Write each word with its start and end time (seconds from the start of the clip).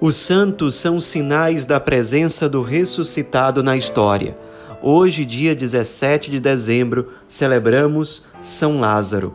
Os 0.00 0.14
santos 0.14 0.76
são 0.76 1.00
sinais 1.00 1.66
da 1.66 1.80
presença 1.80 2.48
do 2.48 2.62
ressuscitado 2.62 3.64
na 3.64 3.76
história. 3.76 4.38
Hoje, 4.80 5.24
dia 5.24 5.56
17 5.56 6.30
de 6.30 6.38
dezembro, 6.38 7.14
celebramos 7.26 8.22
São 8.40 8.78
Lázaro. 8.78 9.34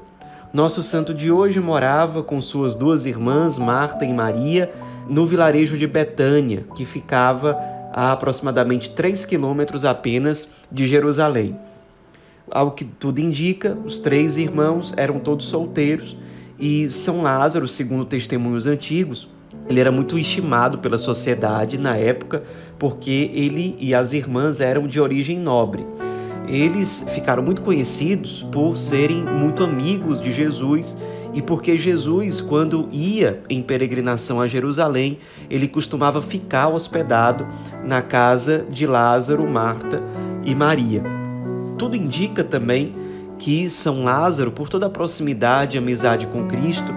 Nosso 0.53 0.81
santo 0.81 1.13
de 1.13 1.29
hoje 1.29 1.59
morava 1.59 2.23
com 2.23 2.39
suas 2.39 2.75
duas 2.75 3.05
irmãs, 3.05 3.59
Marta 3.59 4.05
e 4.05 4.13
Maria, 4.13 4.71
no 5.09 5.27
vilarejo 5.27 5.77
de 5.77 5.85
Betânia, 5.85 6.65
que 6.73 6.85
ficava 6.85 7.57
a 7.91 8.13
aproximadamente 8.13 8.91
3 8.91 9.25
quilômetros 9.25 9.83
apenas 9.83 10.47
de 10.71 10.87
Jerusalém. 10.87 11.59
Ao 12.49 12.71
que 12.71 12.85
tudo 12.85 13.19
indica, 13.19 13.77
os 13.83 13.99
três 13.99 14.37
irmãos 14.37 14.93
eram 14.95 15.19
todos 15.19 15.45
solteiros 15.45 16.15
e 16.57 16.89
São 16.89 17.21
Lázaro, 17.21 17.67
segundo 17.67 18.05
testemunhos 18.05 18.65
antigos, 18.65 19.27
ele 19.69 19.79
era 19.79 19.91
muito 19.91 20.17
estimado 20.17 20.77
pela 20.79 20.97
sociedade 20.97 21.77
na 21.77 21.95
época, 21.95 22.43
porque 22.77 23.31
ele 23.33 23.75
e 23.79 23.93
as 23.93 24.13
irmãs 24.13 24.59
eram 24.59 24.87
de 24.87 24.99
origem 24.99 25.39
nobre. 25.39 25.85
Eles 26.47 27.05
ficaram 27.09 27.41
muito 27.41 27.61
conhecidos 27.61 28.45
por 28.51 28.77
serem 28.77 29.23
muito 29.23 29.63
amigos 29.63 30.19
de 30.19 30.31
Jesus 30.31 30.97
e 31.33 31.41
porque 31.41 31.77
Jesus, 31.77 32.41
quando 32.41 32.87
ia 32.91 33.41
em 33.49 33.61
peregrinação 33.61 34.39
a 34.39 34.45
Jerusalém, 34.45 35.17
ele 35.49 35.67
costumava 35.67 36.21
ficar 36.21 36.67
hospedado 36.67 37.47
na 37.83 38.01
casa 38.01 38.65
de 38.69 38.85
Lázaro, 38.85 39.47
Marta 39.49 40.03
e 40.43 40.53
Maria. 40.53 41.01
Tudo 41.77 41.95
indica 41.95 42.43
também 42.43 42.93
que 43.39 43.69
São 43.69 44.03
Lázaro, 44.03 44.51
por 44.51 44.69
toda 44.69 44.85
a 44.85 44.89
proximidade 44.89 45.75
e 45.75 45.79
amizade 45.79 46.27
com 46.27 46.45
Cristo, 46.45 46.93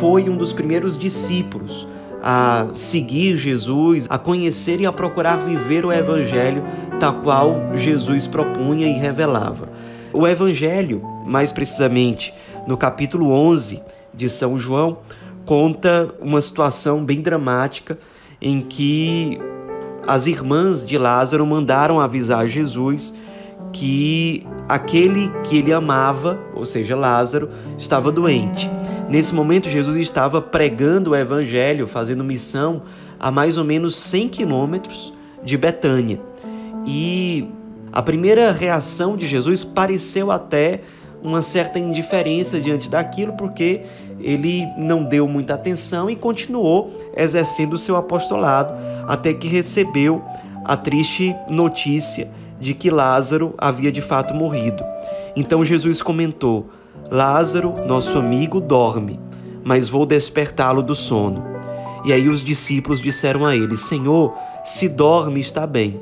foi 0.00 0.28
um 0.30 0.36
dos 0.36 0.52
primeiros 0.52 0.96
discípulos 0.96 1.86
a 2.26 2.68
seguir 2.74 3.36
Jesus, 3.36 4.06
a 4.08 4.16
conhecer 4.16 4.80
e 4.80 4.86
a 4.86 4.92
procurar 4.92 5.36
viver 5.36 5.84
o 5.84 5.92
Evangelho 5.92 6.64
tal 6.98 7.20
qual 7.20 7.54
Jesus 7.74 8.26
propunha 8.26 8.88
e 8.88 8.94
revelava. 8.94 9.68
O 10.10 10.26
Evangelho, 10.26 11.02
mais 11.26 11.52
precisamente 11.52 12.32
no 12.66 12.78
capítulo 12.78 13.30
11 13.30 13.82
de 14.14 14.30
São 14.30 14.58
João, 14.58 15.00
conta 15.44 16.14
uma 16.18 16.40
situação 16.40 17.04
bem 17.04 17.20
dramática 17.20 17.98
em 18.40 18.62
que 18.62 19.38
as 20.06 20.26
irmãs 20.26 20.82
de 20.82 20.96
Lázaro 20.96 21.44
mandaram 21.44 22.00
avisar 22.00 22.46
Jesus 22.46 23.12
que 23.74 24.46
aquele 24.68 25.28
que 25.42 25.58
ele 25.58 25.72
amava, 25.72 26.38
ou 26.54 26.64
seja, 26.64 26.94
Lázaro, 26.94 27.50
estava 27.76 28.12
doente. 28.12 28.70
Nesse 29.08 29.34
momento, 29.34 29.68
Jesus 29.68 29.96
estava 29.96 30.40
pregando 30.40 31.10
o 31.10 31.16
evangelho, 31.16 31.86
fazendo 31.88 32.22
missão 32.22 32.82
a 33.18 33.32
mais 33.32 33.58
ou 33.58 33.64
menos 33.64 33.96
100 33.96 34.28
quilômetros 34.28 35.12
de 35.42 35.58
Betânia. 35.58 36.20
E 36.86 37.48
a 37.92 38.00
primeira 38.00 38.52
reação 38.52 39.16
de 39.16 39.26
Jesus 39.26 39.64
pareceu 39.64 40.30
até 40.30 40.82
uma 41.20 41.42
certa 41.42 41.78
indiferença 41.78 42.60
diante 42.60 42.88
daquilo, 42.88 43.32
porque 43.32 43.82
ele 44.20 44.64
não 44.78 45.02
deu 45.02 45.26
muita 45.26 45.54
atenção 45.54 46.08
e 46.08 46.14
continuou 46.14 46.92
exercendo 47.16 47.74
o 47.74 47.78
seu 47.78 47.96
apostolado 47.96 48.72
até 49.08 49.34
que 49.34 49.48
recebeu 49.48 50.22
a 50.64 50.76
triste 50.76 51.34
notícia 51.48 52.30
de 52.60 52.74
que 52.74 52.90
Lázaro 52.90 53.54
havia 53.58 53.90
de 53.90 54.00
fato 54.00 54.34
morrido. 54.34 54.82
Então 55.36 55.64
Jesus 55.64 56.02
comentou: 56.02 56.68
Lázaro, 57.10 57.74
nosso 57.86 58.18
amigo, 58.18 58.60
dorme, 58.60 59.20
mas 59.64 59.88
vou 59.88 60.06
despertá-lo 60.06 60.82
do 60.82 60.94
sono. 60.94 61.44
E 62.04 62.12
aí 62.12 62.28
os 62.28 62.42
discípulos 62.42 63.00
disseram 63.00 63.46
a 63.46 63.56
ele: 63.56 63.76
Senhor, 63.76 64.34
se 64.64 64.88
dorme, 64.88 65.40
está 65.40 65.66
bem. 65.66 66.00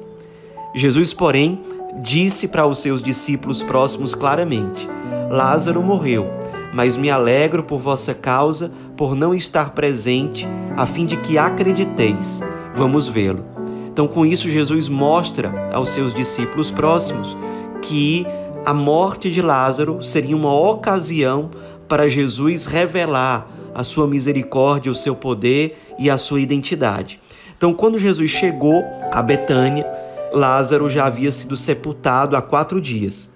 Jesus, 0.75 1.13
porém, 1.13 1.61
disse 2.03 2.49
para 2.49 2.67
os 2.67 2.79
seus 2.79 3.03
discípulos 3.03 3.63
próximos 3.63 4.15
claramente: 4.15 4.89
Lázaro 5.31 5.83
morreu, 5.83 6.31
mas 6.73 6.97
me 6.97 7.11
alegro 7.11 7.63
por 7.63 7.81
vossa 7.81 8.15
causa, 8.15 8.73
por 8.97 9.15
não 9.15 9.35
estar 9.35 9.71
presente, 9.71 10.49
a 10.77 10.87
fim 10.87 11.07
de 11.07 11.17
que 11.17 11.39
acrediteis. 11.39 12.41
Vamos 12.75 13.07
vê-lo. 13.07 13.52
Então, 13.93 14.09
com 14.09 14.25
isso, 14.25 14.49
Jesus 14.49 14.89
mostra 14.89 15.71
aos 15.71 15.91
seus 15.91 16.15
discípulos 16.15 16.71
próximos 16.71 17.37
que 17.83 18.27
a 18.65 18.73
morte 18.73 19.31
de 19.31 19.43
Lázaro 19.43 20.03
seria 20.03 20.35
uma 20.35 20.55
ocasião 20.55 21.51
para 21.87 22.09
Jesus 22.09 22.65
revelar 22.65 23.47
a 23.75 23.85
sua 23.85 24.07
misericórdia, 24.07 24.91
o 24.91 24.95
seu 24.95 25.15
poder 25.15 25.79
e 25.99 26.09
a 26.09 26.17
sua 26.17 26.41
identidade. 26.41 27.21
Então, 27.55 27.75
quando 27.75 27.99
Jesus 27.99 28.31
chegou 28.31 28.83
a 29.11 29.21
Betânia, 29.21 29.87
Lázaro 30.33 30.89
já 30.89 31.05
havia 31.05 31.31
sido 31.31 31.55
sepultado 31.55 32.35
há 32.35 32.41
quatro 32.41 32.81
dias. 32.81 33.31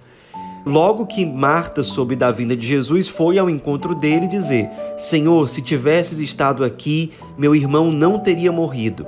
Logo 0.65 1.05
que 1.05 1.23
Marta 1.23 1.83
soube 1.83 2.15
da 2.15 2.31
vinda 2.31 2.55
de 2.55 2.65
Jesus, 2.65 3.07
foi 3.07 3.37
ao 3.37 3.47
encontro 3.47 3.93
dele 3.93 4.27
dizer: 4.27 4.69
Senhor, 4.97 5.47
se 5.47 5.61
tivesses 5.61 6.17
estado 6.19 6.63
aqui, 6.63 7.11
meu 7.37 7.55
irmão 7.55 7.91
não 7.91 8.17
teria 8.17 8.51
morrido. 8.51 9.05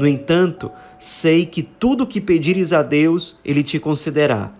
No 0.00 0.08
entanto, 0.08 0.70
sei 0.98 1.44
que 1.44 1.62
tudo 1.62 2.06
que 2.06 2.22
pedires 2.22 2.72
a 2.72 2.82
Deus, 2.82 3.36
ele 3.44 3.62
te 3.62 3.78
concederá. 3.78 4.50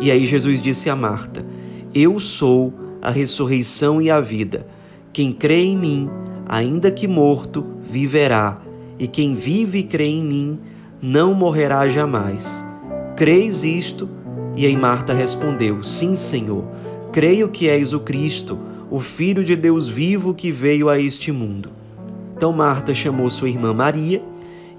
E 0.00 0.10
aí 0.10 0.26
Jesus 0.26 0.60
disse 0.60 0.90
a 0.90 0.96
Marta: 0.96 1.46
Eu 1.94 2.18
sou 2.18 2.74
a 3.00 3.08
ressurreição 3.08 4.02
e 4.02 4.10
a 4.10 4.20
vida. 4.20 4.66
Quem 5.12 5.32
crê 5.32 5.62
em 5.62 5.76
mim, 5.76 6.10
ainda 6.44 6.90
que 6.90 7.06
morto, 7.06 7.64
viverá, 7.80 8.60
e 8.98 9.06
quem 9.06 9.32
vive 9.32 9.78
e 9.78 9.84
crê 9.84 10.06
em 10.06 10.24
mim, 10.24 10.58
não 11.00 11.34
morrerá 11.34 11.86
jamais. 11.86 12.64
Creis 13.16 13.62
isto? 13.62 14.08
E 14.56 14.66
aí 14.66 14.76
Marta 14.76 15.14
respondeu: 15.14 15.84
Sim, 15.84 16.16
Senhor. 16.16 16.64
Creio 17.12 17.48
que 17.48 17.68
és 17.68 17.92
o 17.92 18.00
Cristo, 18.00 18.58
o 18.90 18.98
Filho 18.98 19.44
de 19.44 19.54
Deus 19.54 19.88
vivo 19.88 20.34
que 20.34 20.50
veio 20.50 20.88
a 20.88 20.98
este 20.98 21.30
mundo. 21.30 21.70
Então 22.36 22.52
Marta 22.52 22.92
chamou 22.92 23.30
sua 23.30 23.48
irmã 23.48 23.72
Maria 23.72 24.20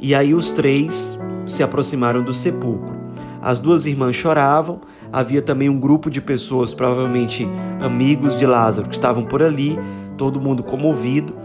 e 0.01 0.15
aí 0.15 0.33
os 0.33 0.51
três 0.51 1.17
se 1.45 1.61
aproximaram 1.61 2.23
do 2.23 2.33
sepulcro. 2.33 2.99
As 3.39 3.59
duas 3.59 3.85
irmãs 3.85 4.15
choravam, 4.15 4.81
havia 5.11 5.41
também 5.41 5.69
um 5.69 5.79
grupo 5.79 6.09
de 6.09 6.19
pessoas, 6.19 6.73
provavelmente 6.73 7.47
amigos 7.79 8.35
de 8.35 8.45
Lázaro, 8.45 8.89
que 8.89 8.95
estavam 8.95 9.23
por 9.23 9.43
ali, 9.43 9.77
todo 10.17 10.41
mundo 10.41 10.63
comovido. 10.63 11.35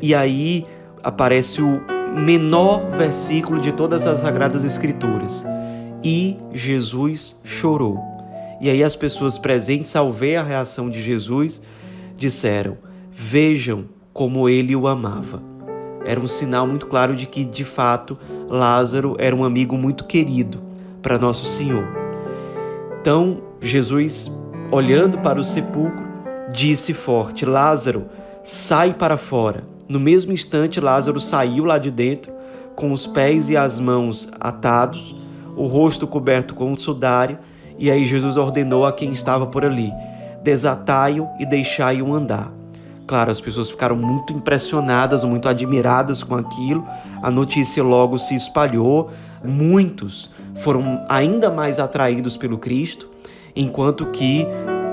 E 0.00 0.14
aí 0.14 0.64
aparece 1.02 1.60
o 1.60 1.82
menor 2.16 2.90
versículo 2.96 3.60
de 3.60 3.72
todas 3.72 4.06
as 4.06 4.18
Sagradas 4.20 4.64
Escrituras. 4.64 5.44
E 6.02 6.36
Jesus 6.52 7.38
chorou. 7.44 7.98
E 8.60 8.70
aí 8.70 8.82
as 8.82 8.96
pessoas 8.96 9.36
presentes, 9.36 9.94
ao 9.94 10.12
ver 10.12 10.36
a 10.36 10.42
reação 10.42 10.88
de 10.88 11.02
Jesus, 11.02 11.60
disseram: 12.16 12.78
Vejam 13.12 13.86
como 14.12 14.48
ele 14.48 14.74
o 14.74 14.88
amava 14.88 15.57
era 16.08 16.18
um 16.18 16.26
sinal 16.26 16.66
muito 16.66 16.86
claro 16.86 17.14
de 17.14 17.26
que, 17.26 17.44
de 17.44 17.64
fato, 17.64 18.18
Lázaro 18.48 19.14
era 19.18 19.36
um 19.36 19.44
amigo 19.44 19.76
muito 19.76 20.04
querido 20.04 20.58
para 21.02 21.18
Nosso 21.18 21.44
Senhor. 21.44 21.84
Então, 22.98 23.42
Jesus, 23.60 24.32
olhando 24.72 25.18
para 25.18 25.38
o 25.38 25.44
sepulcro, 25.44 26.02
disse 26.50 26.94
forte: 26.94 27.44
Lázaro, 27.44 28.06
sai 28.42 28.94
para 28.94 29.18
fora. 29.18 29.64
No 29.86 30.00
mesmo 30.00 30.32
instante, 30.32 30.80
Lázaro 30.80 31.20
saiu 31.20 31.64
lá 31.64 31.76
de 31.76 31.90
dentro, 31.90 32.32
com 32.74 32.90
os 32.90 33.06
pés 33.06 33.50
e 33.50 33.56
as 33.56 33.78
mãos 33.78 34.30
atados, 34.40 35.14
o 35.54 35.66
rosto 35.66 36.06
coberto 36.06 36.54
com 36.54 36.72
um 36.72 36.76
sudário, 36.76 37.38
e 37.78 37.90
aí 37.90 38.06
Jesus 38.06 38.38
ordenou 38.38 38.86
a 38.86 38.92
quem 38.92 39.10
estava 39.10 39.46
por 39.46 39.62
ali: 39.62 39.92
desatai-o 40.42 41.28
e 41.38 41.44
deixai-o 41.44 42.14
andar. 42.14 42.57
Claro, 43.08 43.30
as 43.30 43.40
pessoas 43.40 43.70
ficaram 43.70 43.96
muito 43.96 44.34
impressionadas, 44.34 45.24
muito 45.24 45.48
admiradas 45.48 46.22
com 46.22 46.34
aquilo. 46.34 46.86
A 47.22 47.30
notícia 47.30 47.82
logo 47.82 48.18
se 48.18 48.34
espalhou. 48.34 49.10
Muitos 49.42 50.30
foram 50.56 51.02
ainda 51.08 51.50
mais 51.50 51.78
atraídos 51.78 52.36
pelo 52.36 52.58
Cristo, 52.58 53.08
enquanto 53.56 54.04
que 54.10 54.46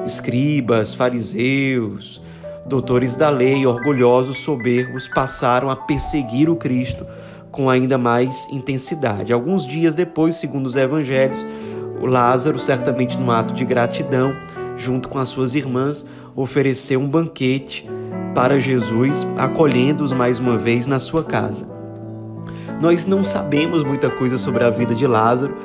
escribas, 0.05 0.93
fariseus, 0.93 2.21
doutores 2.65 3.15
da 3.15 3.29
lei, 3.29 3.65
orgulhosos, 3.65 4.37
soberbos, 4.37 5.09
passaram 5.09 5.69
a 5.69 5.75
perseguir 5.75 6.49
o 6.49 6.55
Cristo 6.55 7.05
com 7.51 7.69
ainda 7.69 7.97
mais 7.97 8.47
intensidade. 8.49 9.33
Alguns 9.33 9.65
dias 9.65 9.93
depois, 9.93 10.35
segundo 10.35 10.67
os 10.67 10.77
evangelhos, 10.77 11.45
Lázaro, 12.01 12.59
certamente 12.59 13.17
num 13.17 13.29
ato 13.29 13.53
de 13.53 13.65
gratidão, 13.65 14.33
junto 14.77 15.09
com 15.09 15.19
as 15.19 15.27
suas 15.27 15.53
irmãs, 15.53 16.05
ofereceu 16.33 17.01
um 17.01 17.09
banquete 17.09 17.89
para 18.33 18.59
Jesus, 18.59 19.25
acolhendo-os 19.37 20.11
mais 20.11 20.39
uma 20.39 20.57
vez 20.57 20.87
na 20.87 20.99
sua 20.99 21.23
casa. 21.23 21.67
Nós 22.81 23.05
não 23.05 23.23
sabemos 23.23 23.83
muita 23.83 24.09
coisa 24.09 24.37
sobre 24.37 24.63
a 24.63 24.69
vida 24.69 24.93
de 24.93 25.07
Lázaro 25.07 25.55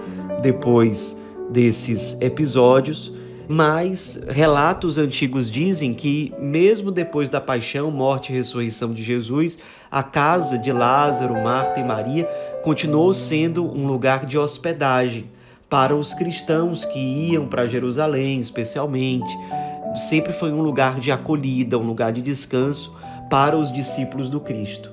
depois 0.42 1.16
desses 1.50 2.16
episódios 2.20 3.12
Mas 3.52 4.22
relatos 4.28 4.96
antigos 4.96 5.50
dizem 5.50 5.92
que, 5.92 6.32
mesmo 6.38 6.92
depois 6.92 7.28
da 7.28 7.40
paixão, 7.40 7.90
morte 7.90 8.32
e 8.32 8.36
ressurreição 8.36 8.94
de 8.94 9.02
Jesus, 9.02 9.58
a 9.90 10.04
casa 10.04 10.56
de 10.56 10.70
Lázaro, 10.70 11.34
Marta 11.34 11.80
e 11.80 11.84
Maria 11.84 12.26
continuou 12.62 13.12
sendo 13.12 13.64
um 13.64 13.88
lugar 13.88 14.24
de 14.24 14.38
hospedagem 14.38 15.28
para 15.68 15.96
os 15.96 16.14
cristãos 16.14 16.84
que 16.84 17.00
iam 17.00 17.48
para 17.48 17.66
Jerusalém, 17.66 18.38
especialmente. 18.38 19.36
Sempre 19.96 20.32
foi 20.32 20.52
um 20.52 20.60
lugar 20.60 21.00
de 21.00 21.10
acolhida, 21.10 21.78
um 21.78 21.86
lugar 21.86 22.12
de 22.12 22.22
descanso 22.22 22.94
para 23.28 23.56
os 23.56 23.72
discípulos 23.72 24.28
do 24.28 24.40
Cristo. 24.40 24.92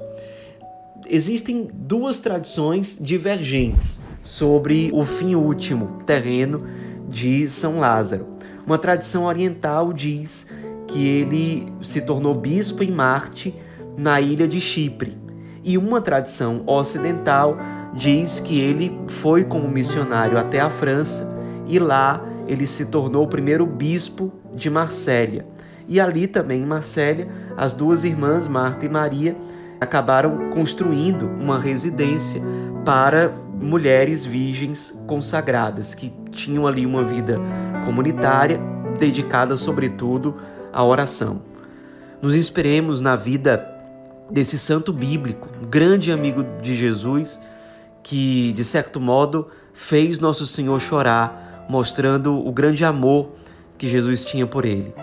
Existem 1.10 1.68
duas 1.72 2.20
tradições 2.20 2.98
divergentes 3.00 4.00
sobre 4.22 4.90
o 4.94 5.06
fim 5.06 5.36
último 5.36 6.00
terreno 6.06 6.64
de 7.08 7.48
São 7.50 7.80
Lázaro. 7.80 8.28
Uma 8.66 8.78
tradição 8.78 9.24
oriental 9.24 9.94
diz 9.94 10.48
que 10.88 11.08
ele 11.08 11.66
se 11.82 12.02
tornou 12.02 12.34
bispo 12.34 12.84
em 12.84 12.92
Marte, 12.92 13.56
na 13.98 14.20
ilha 14.20 14.48
de 14.48 14.60
Chipre. 14.60 15.18
E 15.64 15.78
uma 15.78 16.02
tradição 16.02 16.64
ocidental 16.66 17.58
diz 17.94 18.40
que 18.40 18.60
ele 18.60 18.98
foi 19.08 19.44
como 19.44 19.68
missionário 19.68 20.38
até 20.38 20.60
a 20.60 20.70
França 20.70 21.36
e 21.68 21.80
lá 21.80 22.24
ele 22.48 22.66
se 22.66 22.86
tornou 22.86 23.24
o 23.24 23.28
primeiro 23.28 23.66
bispo 23.66 24.32
de 24.58 24.70
Marsella. 24.70 25.46
E 25.88 26.02
ali 26.02 26.28
também 26.28 26.64
em 26.64 26.66
Marsella, 26.66 27.28
as 27.56 27.72
duas 27.72 28.04
irmãs, 28.04 28.48
Marta 28.48 28.86
e 28.86 28.90
Maria, 28.90 29.38
acabaram 29.80 30.50
construindo 30.50 31.28
uma 31.28 31.60
residência 31.60 32.42
para 32.84 33.30
mulheres 33.62 34.26
virgens 34.26 34.98
consagradas 35.08 35.94
que 35.94 36.12
tinham 36.32 36.68
ali 36.68 36.86
uma 36.86 37.04
vida 37.04 37.40
comunitária 37.86 38.60
dedicada 39.00 39.56
sobretudo 39.56 40.36
à 40.74 40.84
oração. 40.84 41.42
Nos 42.22 42.36
inspiremos 42.36 43.00
na 43.00 43.16
vida 43.16 43.66
desse 44.30 44.58
santo 44.58 44.92
bíblico, 44.92 45.48
grande 45.70 46.12
amigo 46.12 46.44
de 46.62 46.76
Jesus, 46.76 47.40
que 48.04 48.52
de 48.54 48.64
certo 48.64 49.00
modo 49.00 49.48
fez 49.74 50.20
nosso 50.20 50.46
Senhor 50.46 50.80
chorar, 50.80 51.66
mostrando 51.70 52.46
o 52.46 52.52
grande 52.52 52.84
amor 52.84 53.32
que 53.78 53.88
Jesus 53.88 54.24
tinha 54.24 54.48
por 54.48 54.66
ele. 54.66 54.94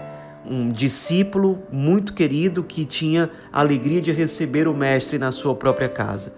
Um 0.47 0.69
discípulo 0.69 1.63
muito 1.73 2.13
querido 2.13 2.63
que 2.63 2.85
tinha 2.85 3.31
a 3.53 3.61
alegria 3.61 4.01
de 4.01 4.13
receber 4.13 4.69
o 4.69 4.75
Mestre 4.75 5.19
na 5.19 5.33
sua 5.33 5.55
própria 5.55 5.89
casa. 5.89 6.35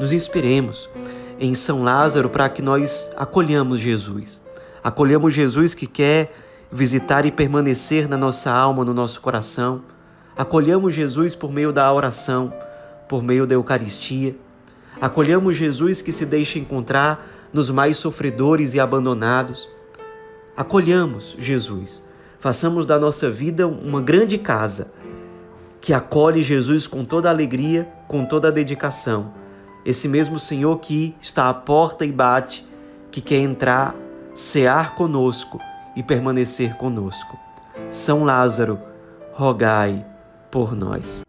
Nos 0.00 0.12
inspiremos 0.12 0.88
em 1.38 1.54
São 1.54 1.82
Lázaro 1.82 2.30
para 2.30 2.48
que 2.48 2.62
nós 2.62 3.10
acolhamos 3.16 3.78
Jesus. 3.78 4.40
Acolhamos 4.82 5.34
Jesus 5.34 5.74
que 5.74 5.86
quer 5.86 6.32
visitar 6.70 7.26
e 7.26 7.30
permanecer 7.30 8.08
na 8.08 8.16
nossa 8.16 8.50
alma, 8.50 8.84
no 8.84 8.94
nosso 8.94 9.20
coração. 9.20 9.82
Acolhamos 10.36 10.94
Jesus 10.94 11.34
por 11.34 11.52
meio 11.52 11.72
da 11.72 11.92
oração, 11.92 12.52
por 13.08 13.22
meio 13.22 13.46
da 13.46 13.54
Eucaristia. 13.54 14.34
Acolhamos 15.00 15.56
Jesus 15.56 16.00
que 16.00 16.12
se 16.12 16.24
deixa 16.24 16.58
encontrar 16.58 17.28
nos 17.52 17.70
mais 17.70 17.98
sofredores 17.98 18.72
e 18.72 18.80
abandonados. 18.80 19.68
Acolhamos 20.56 21.36
Jesus. 21.38 22.06
Façamos 22.38 22.86
da 22.86 22.98
nossa 22.98 23.30
vida 23.30 23.66
uma 23.66 24.00
grande 24.00 24.36
casa 24.38 24.92
que 25.80 25.92
acolhe 25.92 26.42
Jesus 26.42 26.86
com 26.86 27.04
toda 27.04 27.28
alegria, 27.28 27.88
com 28.06 28.24
toda 28.24 28.52
dedicação 28.52 29.42
esse 29.84 30.08
mesmo 30.08 30.38
Senhor 30.38 30.78
que 30.78 31.14
está 31.20 31.48
à 31.48 31.54
porta 31.54 32.04
e 32.04 32.12
bate, 32.12 32.66
que 33.10 33.20
quer 33.20 33.38
entrar, 33.38 33.94
cear 34.34 34.94
conosco 34.94 35.58
e 35.96 36.02
permanecer 36.02 36.76
conosco. 36.76 37.38
São 37.90 38.24
Lázaro, 38.24 38.78
rogai 39.32 40.06
por 40.50 40.74
nós. 40.74 41.22